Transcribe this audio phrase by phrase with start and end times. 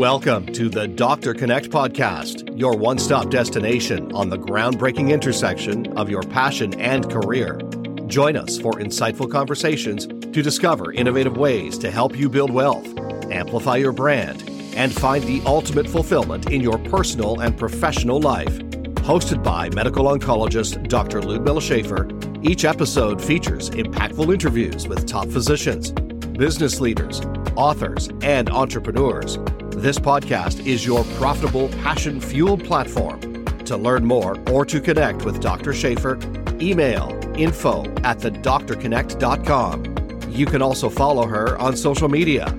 [0.00, 6.08] Welcome to the Doctor Connect podcast, your one stop destination on the groundbreaking intersection of
[6.08, 7.60] your passion and career.
[8.06, 12.88] Join us for insightful conversations to discover innovative ways to help you build wealth,
[13.30, 14.42] amplify your brand,
[14.74, 18.58] and find the ultimate fulfillment in your personal and professional life.
[19.04, 21.20] Hosted by medical oncologist Dr.
[21.20, 27.20] Liudmila Schafer, each episode features impactful interviews with top physicians, business leaders,
[27.54, 29.38] authors, and entrepreneurs.
[29.80, 33.18] This podcast is your profitable, passion fueled platform.
[33.64, 35.70] To learn more or to connect with Dr.
[35.70, 36.20] Schafer,
[36.60, 40.28] email info at thedoctorconnect.com.
[40.28, 42.54] You can also follow her on social media.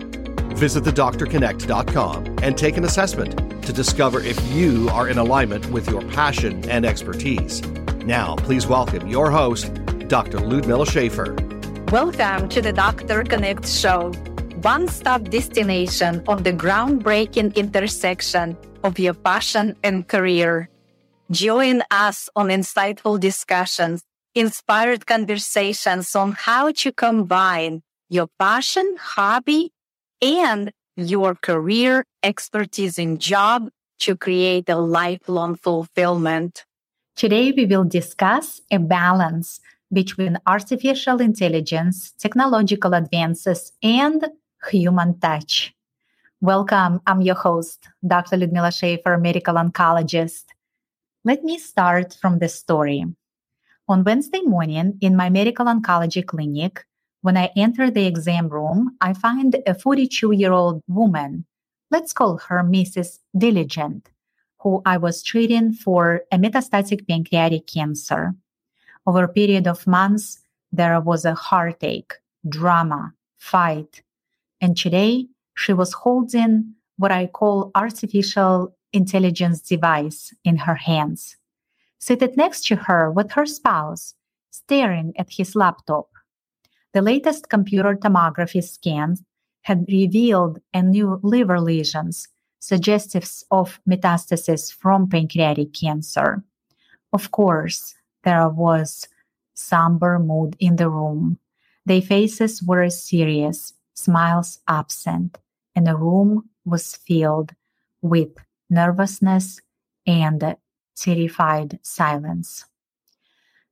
[0.56, 6.02] Visit thedoctorconnect.com and take an assessment to discover if you are in alignment with your
[6.02, 7.62] passion and expertise.
[8.04, 9.72] Now, please welcome your host,
[10.08, 10.40] Dr.
[10.40, 11.92] Liudmila Schafer.
[11.92, 14.12] Welcome to the Doctor Connect Show,
[14.62, 20.70] one stop destination on the groundbreaking intersection of your passion and career.
[21.32, 24.04] Join us on insightful discussions,
[24.36, 29.72] inspired conversations on how to combine your passion, hobby,
[30.22, 36.66] and your career expertise in job to create a lifelong fulfillment.
[37.16, 39.60] Today, we will discuss a balance
[39.92, 44.26] between artificial intelligence, technological advances, and
[44.70, 45.74] human touch.
[46.42, 47.02] Welcome.
[47.06, 48.38] I'm your host, Dr.
[48.38, 50.46] Liudmila Schafer, medical oncologist.
[51.24, 53.06] Let me start from the story.
[53.88, 56.86] On Wednesday morning in my medical oncology clinic,
[57.22, 61.46] when I enter the exam room, I find a 42 year old woman.
[61.92, 63.20] Let's call her Mrs.
[63.38, 64.10] Diligent,
[64.62, 68.34] who I was treating for a metastatic pancreatic cancer.
[69.06, 70.40] Over a period of months,
[70.72, 72.14] there was a heartache,
[72.48, 74.04] drama, fight.
[74.62, 81.36] And today, she was holding what I call artificial intelligence device in her hands.
[82.00, 84.14] Seated next to her with her spouse,
[84.52, 86.10] staring at his laptop.
[86.94, 89.24] The latest computer tomography scans
[89.62, 92.28] had revealed a new liver lesions,
[92.60, 96.44] suggestive of metastasis from pancreatic cancer.
[97.14, 99.08] Of course, there was
[99.54, 101.40] somber mood in the room.
[101.86, 105.38] Their faces were serious, smiles absent,
[105.76, 107.54] and the room was filled
[108.02, 108.30] with
[108.70, 109.60] nervousness
[110.06, 110.56] and
[110.96, 112.66] terrified silence.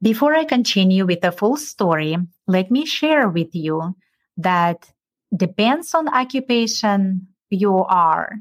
[0.02, 2.16] Before I continue with the full story,
[2.48, 3.96] let me share with you
[4.38, 4.92] that
[5.36, 8.40] depends on occupation you are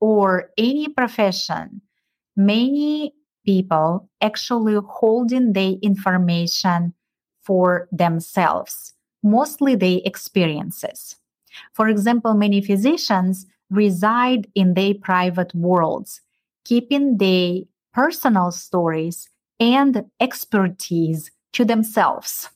[0.00, 1.82] or any profession,
[2.36, 3.14] many
[3.44, 6.94] people actually holding the information
[7.42, 11.16] for themselves, mostly the experiences.
[11.72, 16.20] For example, many physicians reside in their private worlds,
[16.64, 17.60] keeping their
[17.92, 22.50] personal stories and expertise to themselves.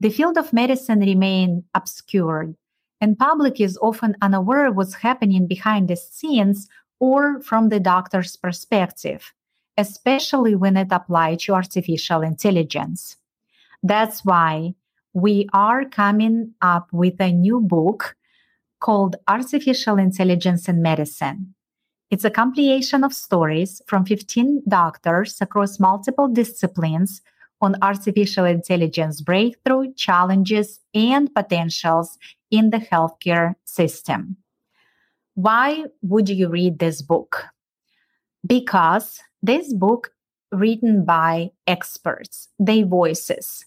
[0.00, 2.56] The field of medicine remain obscured,
[3.00, 6.68] and public is often unaware of what's happening behind the scenes
[6.98, 9.32] or from the doctor's perspective
[9.76, 13.16] especially when it applied to artificial intelligence.
[13.82, 14.74] That's why
[15.12, 18.16] we are coming up with a new book
[18.80, 21.54] called Artificial Intelligence in Medicine.
[22.10, 27.22] It's a compilation of stories from 15 doctors across multiple disciplines
[27.60, 32.18] on artificial intelligence breakthrough, challenges, and potentials
[32.50, 34.36] in the healthcare system.
[35.34, 37.44] Why would you read this book?
[38.46, 40.10] Because this book
[40.50, 43.64] written by experts, their voices.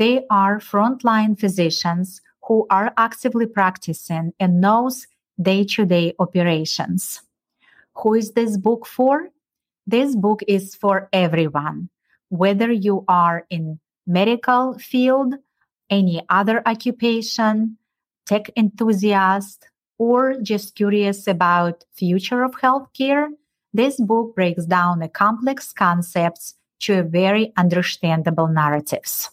[0.00, 5.06] They are frontline physicians who are actively practicing and knows
[5.40, 7.20] day-to-day operations.
[7.98, 9.28] Who is this book for?
[9.86, 11.90] This book is for everyone,
[12.30, 15.34] whether you are in medical field,
[15.90, 17.76] any other occupation,
[18.24, 19.68] tech enthusiast,
[19.98, 23.26] or just curious about future of healthcare
[23.72, 29.30] this book breaks down the complex concepts to a very understandable narratives.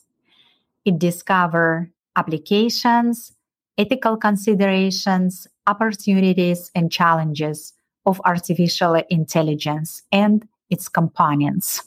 [0.88, 3.34] It discovers applications,
[3.78, 7.74] ethical considerations, opportunities, and challenges
[8.06, 11.84] of artificial intelligence and its components.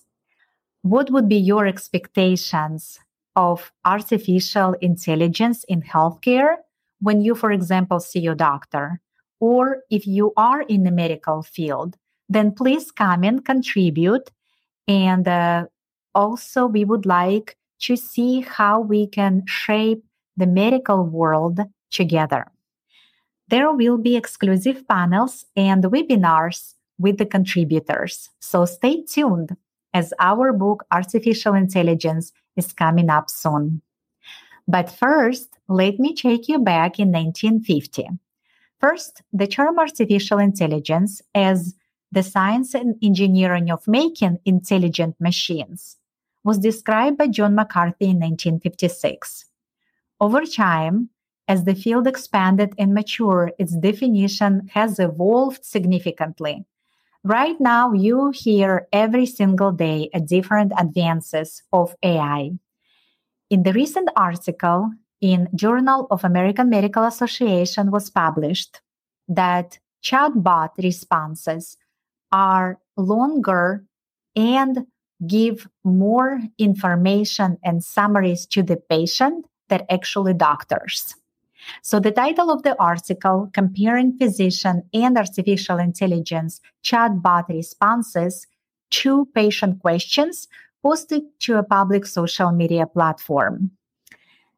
[0.83, 3.01] What would be your expectations
[3.35, 6.57] of artificial intelligence in healthcare
[7.01, 9.01] when you, for example, see your doctor?
[9.41, 11.97] Or if you are in the medical field,
[12.29, 14.31] then please come and contribute.
[14.87, 15.69] And uh,
[16.15, 20.05] also, we would like to see how we can shape
[20.37, 21.61] the medical world
[21.91, 22.47] together.
[23.51, 28.31] there will be exclusive panels and webinars with the contributors.
[28.41, 29.57] So stay tuned
[29.93, 33.83] as our book, Artificial Intelligence, is coming up soon.
[34.69, 38.09] But first, let me take you back in 1950.
[38.79, 41.75] First, the term artificial intelligence as
[42.13, 45.97] the science and engineering of making intelligent machines
[46.45, 49.45] was described by John McCarthy in 1956.
[50.21, 51.11] Over time,
[51.49, 56.65] as the field expanded and matured, its definition has evolved significantly.
[57.25, 62.53] Right now, you hear every single day a different advances of AI.
[63.51, 64.91] In the recent article
[65.21, 68.81] in Journal of American Medical Association was published
[69.29, 71.77] that chatbot responses
[72.33, 73.85] are longer
[74.37, 74.87] and
[75.27, 81.15] give more information and summaries to the patient than actually doctors.
[81.83, 88.47] So, the title of the article, Comparing Physician and Artificial Intelligence Chatbot Responses
[88.91, 90.49] to Patient Questions,
[90.83, 93.71] posted to a public social media platform.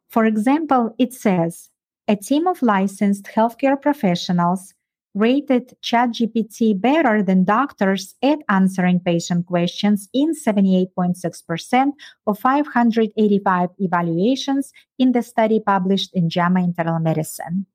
[0.08, 1.70] For example, it says
[2.06, 4.74] a team of licensed healthcare professionals
[5.14, 11.92] rated ChatGPT better than doctors at answering patient questions in 78.6%
[12.26, 17.66] of 585 evaluations in the study published in JAMA Internal Medicine.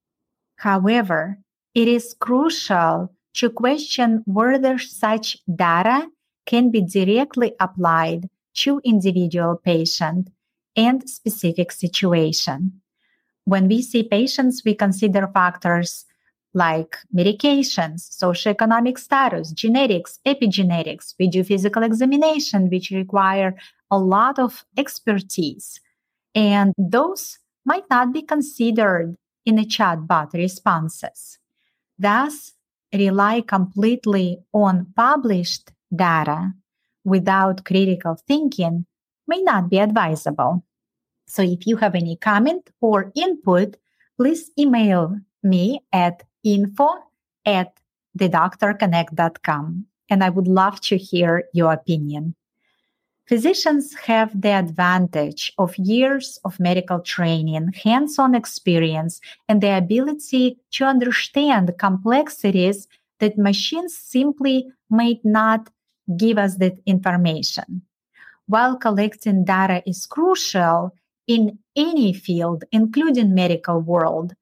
[0.57, 1.37] However,
[1.75, 6.07] it is crucial to question whether such data
[6.47, 10.29] can be directly applied to individual patient
[10.75, 12.81] and specific situation.
[13.45, 16.05] When we see patients, we consider factors
[16.53, 21.13] like medications, socioeconomic status, genetics, epigenetics.
[21.19, 23.55] We do physical examination, which require
[23.91, 25.79] a lot of expertise.
[26.33, 29.15] And those might not be considered
[29.45, 31.37] in a chatbot responses.
[31.97, 32.53] Thus,
[32.93, 36.53] rely completely on published data
[37.03, 38.85] without critical thinking
[39.27, 40.63] may not be advisable.
[41.27, 43.77] So if you have any comment or input,
[44.17, 46.23] please email me at
[46.53, 46.87] info
[47.45, 47.73] at
[48.17, 49.85] thedoctorconnect.com.
[50.09, 52.35] And I would love to hear your opinion.
[53.27, 60.57] Physicians have the advantage of years of medical training, hands on experience, and the ability
[60.71, 62.87] to understand complexities
[63.19, 65.69] that machines simply might not
[66.15, 67.81] give us that information.
[68.45, 70.95] While collecting data is crucial
[71.27, 74.35] in any field, including medical world,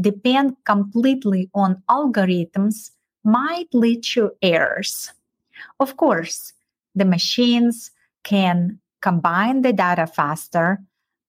[0.00, 2.90] depend completely on algorithms
[3.24, 5.12] might lead to errors.
[5.80, 6.52] Of course,
[6.94, 7.90] the machines
[8.24, 10.78] can combine the data faster,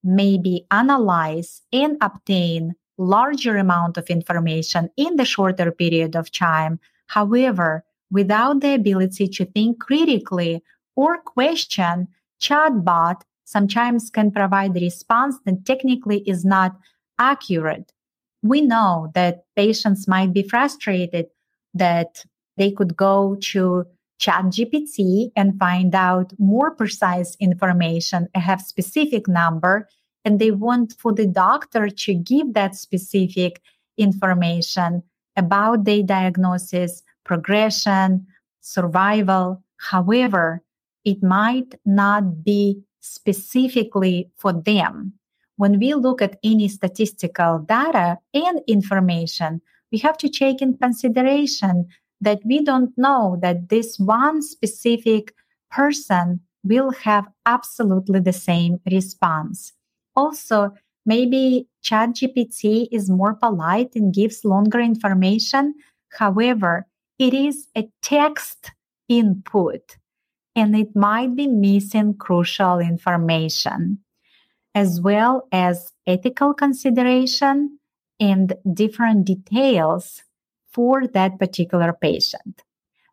[0.03, 6.79] maybe analyze and obtain larger amount of information in the shorter period of time.
[7.07, 10.63] However, without the ability to think critically
[10.95, 12.07] or question,
[12.41, 16.75] chatbot sometimes can provide a response that technically is not
[17.17, 17.91] accurate
[18.41, 21.27] we know that patients might be frustrated
[21.74, 22.25] that
[22.57, 23.86] they could go to
[24.19, 29.88] ChatGPT and find out more precise information, and have specific number,
[30.25, 33.62] and they want for the doctor to give that specific
[33.97, 35.03] information
[35.38, 38.27] about their diagnosis, progression,
[38.62, 39.63] survival.
[39.77, 40.62] However,
[41.05, 45.13] it might not be specifically for them
[45.60, 49.60] when we look at any statistical data and information,
[49.92, 51.86] we have to take in consideration
[52.22, 55.34] that we don't know that this one specific
[55.70, 59.74] person will have absolutely the same response.
[60.16, 60.72] Also,
[61.06, 65.74] maybe ChatGPT is more polite and gives longer information.
[66.18, 66.88] However,
[67.18, 68.72] it is a text
[69.10, 69.98] input
[70.56, 74.00] and it might be missing crucial information
[74.79, 77.77] as well as ethical consideration
[78.17, 80.24] and different details
[80.71, 82.63] for that particular patient.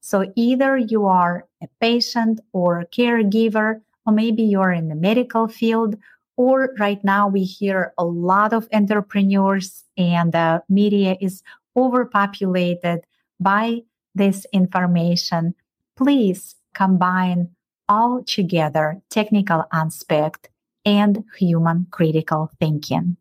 [0.00, 5.48] So either you are a patient or a caregiver, or maybe you're in the medical
[5.48, 5.96] field,
[6.36, 11.42] or right now we hear a lot of entrepreneurs and the media is
[11.74, 13.00] overpopulated
[13.40, 13.80] by
[14.14, 15.56] this information.
[15.96, 17.48] Please combine
[17.88, 20.48] all together technical aspect
[20.86, 23.16] and human critical thinking.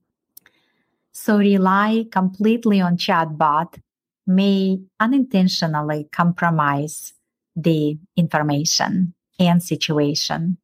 [1.11, 3.79] So rely completely on chatbot
[4.27, 7.13] may unintentionally compromise
[7.55, 10.57] the information and situation.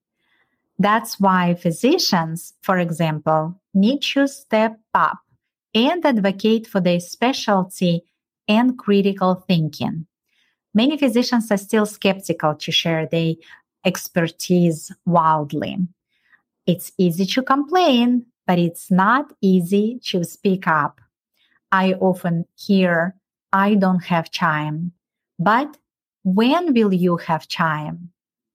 [0.77, 5.19] That's why physicians, for example, need to step up
[5.73, 8.03] and advocate for their specialty
[8.47, 10.05] and critical thinking.
[10.73, 13.35] Many physicians are still skeptical to share their
[13.85, 15.77] expertise wildly.
[16.67, 21.01] It's easy to complain, but it's not easy to speak up.
[21.71, 23.15] I often hear,
[23.53, 24.91] I don't have time.
[25.39, 25.77] But
[26.23, 28.11] when will you have time?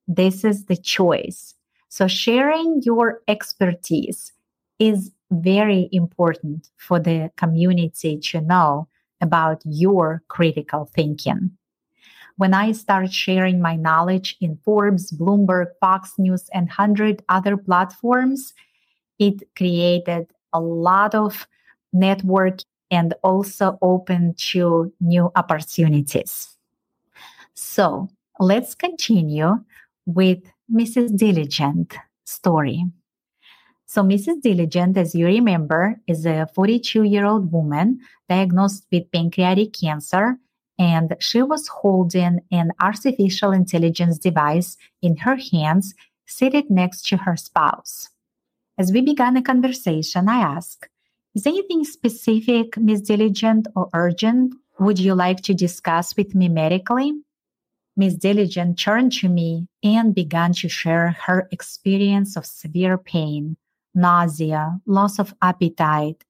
[0.07, 1.55] This is the choice.
[1.89, 4.33] So sharing your expertise
[4.79, 8.89] is very important for the community to know
[9.21, 11.57] about your critical thinking.
[12.37, 18.53] When I started sharing my knowledge in Forbes, Bloomberg, Fox News, and 100 other platforms,
[19.19, 21.47] it created a lot of
[21.93, 26.57] network and also opened to new opportunities.
[27.55, 29.65] So let's continue
[30.05, 31.17] with Mrs.
[31.17, 32.85] Diligent story.
[33.89, 34.43] So, Mrs.
[34.43, 40.39] Diligent, as you remember, is a 42 year old woman diagnosed with pancreatic cancer,
[40.79, 45.95] and she was holding an artificial intelligence device in her hands,
[46.27, 48.09] seated next to her spouse.
[48.79, 50.89] As we began a conversation, I asked,
[51.35, 57.13] Is anything specific, Miss Diligent, or urgent would you like to discuss with me medically?
[57.97, 63.57] Miss Diligent turned to me and began to share her experience of severe pain,
[63.95, 66.23] nausea, loss of appetite,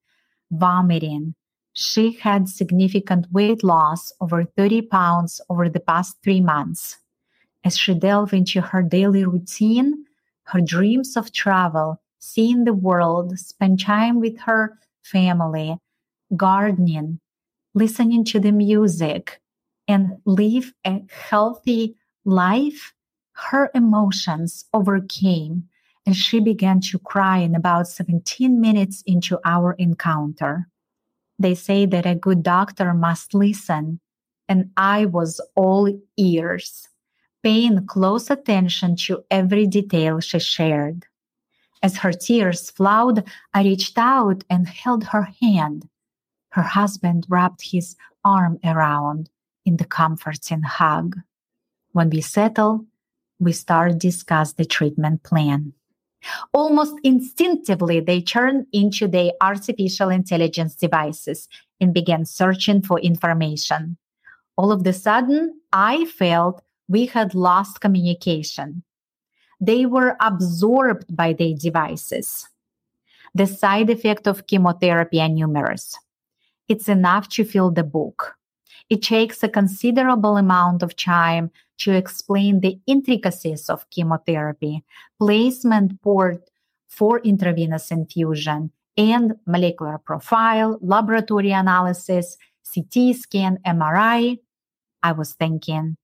[0.49, 1.35] vomiting.
[1.79, 6.97] She had significant weight loss, over 30 pounds, over the past three months.
[7.63, 10.05] As she delved into her daily routine,
[10.45, 15.77] her dreams of travel, seeing the world, spend time with her family,
[16.35, 17.19] gardening,
[17.75, 19.39] listening to the music,
[19.87, 22.91] and live a healthy life,
[23.33, 25.69] her emotions overcame
[26.07, 30.67] and she began to cry in about 17 minutes into our encounter.
[31.39, 33.99] They say that a good doctor must listen,
[34.49, 36.87] and I was all ears,
[37.43, 41.05] paying close attention to every detail she shared.
[41.83, 45.87] As her tears flowed, I reached out and held her hand.
[46.49, 49.29] Her husband wrapped his arm around
[49.63, 51.17] in the comforting hug.
[51.91, 52.85] When we settle,
[53.39, 55.73] we start discuss the treatment plan.
[56.53, 61.47] Almost instinctively, they turned into their artificial intelligence devices
[61.79, 63.97] and began searching for information.
[64.57, 68.83] All of a sudden, I felt we had lost communication.
[69.59, 72.47] They were absorbed by their devices.
[73.35, 75.97] The side effect of chemotherapy are numerous.
[76.67, 78.36] It's enough to fill the book.
[78.89, 84.83] It takes a considerable amount of time to explain the intricacies of chemotherapy,
[85.19, 86.49] placement port
[86.87, 92.37] for intravenous infusion, and molecular profile, laboratory analysis,
[92.73, 94.39] CT scan, MRI.
[95.03, 95.97] I was thinking,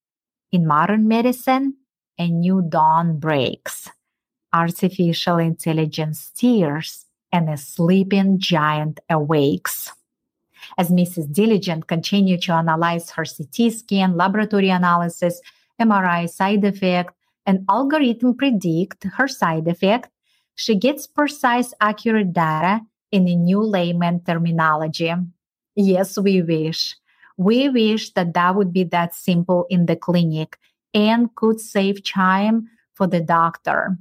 [0.51, 1.77] in modern medicine,
[2.19, 3.89] a new dawn breaks.
[4.53, 9.91] Artificial intelligence tears and a sleeping giant awakes.
[10.77, 11.32] As Mrs.
[11.32, 15.42] Diligent continued to analyze her CT scan, laboratory analysis,
[15.80, 17.13] MRI side effect,
[17.46, 20.10] and algorithm predict her side effect,
[20.56, 25.13] she gets precise, accurate data in a new layman terminology.
[25.75, 26.96] Yes, we wish.
[27.38, 30.58] We wish that that would be that simple in the clinic
[30.94, 33.98] and could save time for the doctor.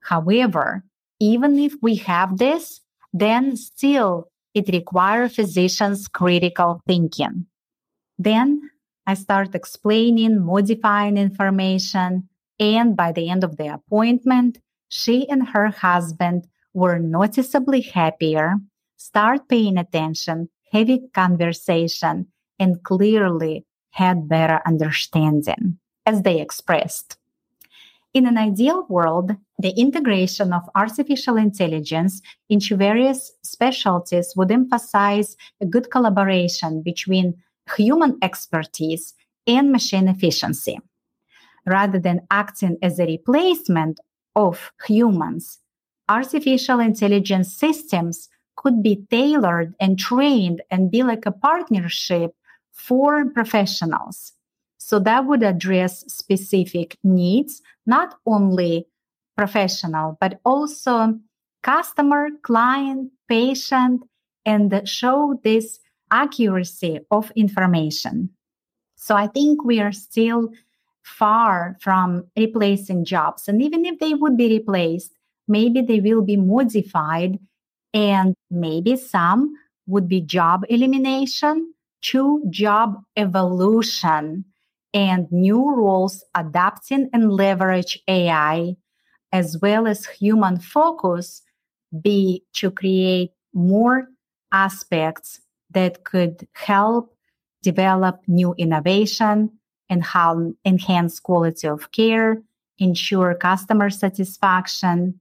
[0.00, 0.84] However,
[1.18, 2.80] even if we have this,
[3.12, 7.46] then still it requires physicians' critical thinking.
[8.18, 8.70] Then
[9.06, 14.58] I start explaining, modifying information, and by the end of the appointment,
[14.88, 18.54] she and her husband were noticeably happier,
[18.96, 27.16] start paying attention, heavy conversation, and clearly had better understanding, as they expressed.
[28.14, 35.66] In an ideal world, the integration of artificial intelligence into various specialties would emphasize a
[35.66, 37.34] good collaboration between
[37.76, 39.14] human expertise
[39.48, 40.78] and machine efficiency.
[41.66, 43.98] Rather than acting as a replacement
[44.36, 45.58] of humans,
[46.08, 52.32] artificial intelligence systems could be tailored and trained and be like a partnership
[52.70, 54.34] for professionals
[54.84, 58.86] so that would address specific needs, not only
[59.36, 61.18] professional, but also
[61.62, 64.02] customer, client, patient,
[64.44, 68.30] and show this accuracy of information.
[68.96, 70.50] So I think we are still
[71.02, 73.48] far from replacing jobs.
[73.48, 75.12] And even if they would be replaced,
[75.48, 77.38] maybe they will be modified
[77.92, 79.54] and maybe some
[79.86, 84.44] would be job elimination to job evolution
[84.94, 88.76] and new roles adapting and leverage AI,
[89.32, 91.42] as well as human focus,
[92.00, 94.06] be to create more
[94.52, 97.14] aspects that could help
[97.62, 99.50] develop new innovation
[99.88, 102.40] and how enhance quality of care,
[102.78, 105.20] ensure customer satisfaction,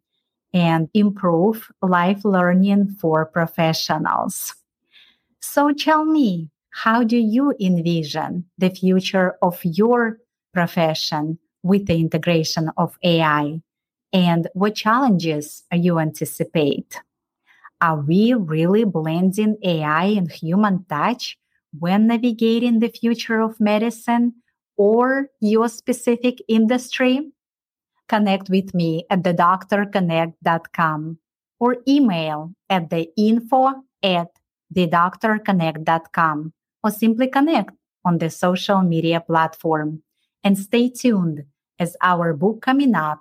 [0.53, 4.53] and improve life learning for professionals.
[5.41, 10.17] So tell me, how do you envision the future of your
[10.53, 13.61] profession with the integration of AI?
[14.11, 16.99] And what challenges are you anticipate?
[17.79, 21.37] Are we really blending AI and human touch
[21.77, 24.33] when navigating the future of medicine
[24.75, 27.31] or your specific industry?
[28.09, 31.19] Connect with me at thedoctorconnect.com
[31.59, 34.29] or email at the info at
[34.75, 36.51] thedoctorconnect.com
[36.83, 37.71] or simply connect
[38.05, 40.03] on the social media platform.
[40.43, 41.45] And stay tuned
[41.79, 43.19] as our book coming up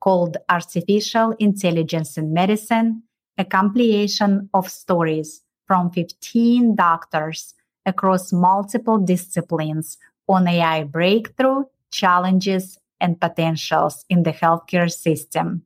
[0.00, 3.02] called Artificial Intelligence in Medicine,
[3.36, 7.54] a compilation of stories from 15 doctors
[7.86, 9.98] across multiple disciplines
[10.28, 15.62] on AI breakthrough, challenges, and potentials in the healthcare system.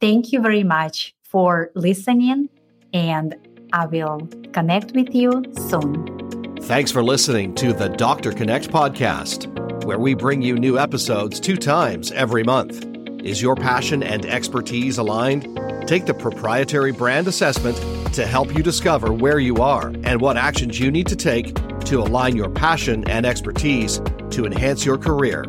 [0.00, 2.48] Thank you very much for listening,
[2.92, 3.34] and
[3.72, 6.19] I will connect with you soon.
[6.64, 11.56] Thanks for listening to the Doctor Connect podcast, where we bring you new episodes two
[11.56, 12.84] times every month.
[13.24, 15.58] Is your passion and expertise aligned?
[15.88, 17.76] Take the proprietary brand assessment
[18.14, 21.54] to help you discover where you are and what actions you need to take
[21.86, 24.00] to align your passion and expertise
[24.30, 25.44] to enhance your career,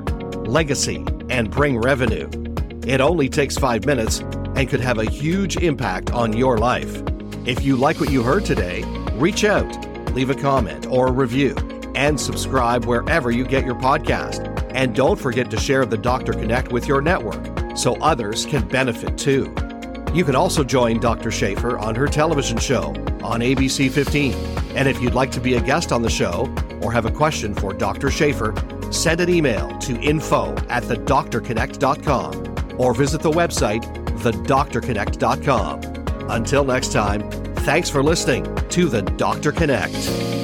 [0.45, 2.27] legacy, and bring revenue.
[2.87, 4.19] It only takes five minutes
[4.55, 7.03] and could have a huge impact on your life.
[7.45, 11.55] If you like what you heard today, reach out leave a comment or a review,
[11.95, 14.47] and subscribe wherever you get your podcast.
[14.73, 19.17] And don't forget to share the Doctor Connect with your network so others can benefit
[19.17, 19.53] too.
[20.13, 21.29] You can also join Dr.
[21.29, 22.87] Schafer on her television show
[23.23, 24.33] on ABC 15.
[24.75, 27.53] And if you'd like to be a guest on the show or have a question
[27.53, 28.07] for Dr.
[28.07, 33.83] Schafer, send an email to info at thedoctorconnect.com or visit the website
[34.21, 35.81] thedoctorconnect.com.
[36.29, 37.29] Until next time,
[37.61, 40.40] Thanks for listening to the Doctor Connect.